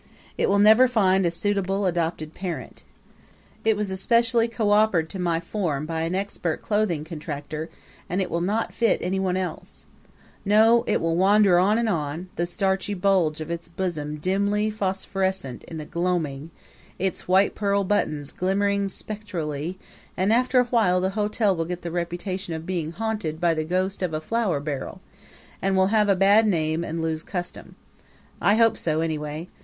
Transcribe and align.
It 0.35 0.49
will 0.49 0.57
never 0.57 0.87
find 0.87 1.27
a 1.27 1.29
suitable 1.29 1.85
adopted 1.85 2.33
parent. 2.33 2.81
It 3.63 3.77
was 3.77 3.91
especially 3.91 4.47
coopered 4.47 5.09
to 5.11 5.19
my 5.19 5.39
form 5.39 5.85
by 5.85 6.01
an 6.01 6.15
expert 6.15 6.63
clothing 6.63 7.03
contractor, 7.03 7.69
and 8.09 8.19
it 8.19 8.31
will 8.31 8.41
not 8.41 8.73
fit 8.73 8.97
anyone 9.03 9.37
else. 9.37 9.85
No; 10.43 10.83
it 10.87 11.01
will 11.01 11.15
wander 11.15 11.59
on 11.59 11.77
and 11.77 11.87
on, 11.87 12.29
the 12.35 12.47
starchy 12.47 12.95
bulge 12.95 13.41
of 13.41 13.51
its 13.51 13.69
bosom 13.69 14.15
dimly 14.15 14.71
phosphorescent 14.71 15.63
in 15.65 15.77
the 15.77 15.85
gloaming, 15.85 16.49
its 16.97 17.27
white 17.27 17.53
pearl 17.53 17.83
buttons 17.83 18.31
glimmering 18.31 18.87
spectrally; 18.89 19.77
and 20.17 20.33
after 20.33 20.57
a 20.59 20.63
while 20.65 20.99
the 20.99 21.11
hotel 21.11 21.55
will 21.55 21.65
get 21.65 21.83
the 21.83 21.91
reputation 21.91 22.55
of 22.55 22.65
being 22.65 22.91
haunted 22.91 23.39
by 23.39 23.53
the 23.53 23.63
ghost 23.63 24.01
of 24.01 24.15
a 24.15 24.19
flour 24.19 24.59
barrel, 24.59 24.99
and 25.61 25.77
will 25.77 25.89
have 25.93 26.09
a 26.09 26.15
bad 26.15 26.47
name 26.47 26.83
and 26.83 27.03
lose 27.03 27.21
custom. 27.21 27.75
I 28.41 28.55
hope 28.55 28.79
so 28.79 29.01
anyway. 29.01 29.47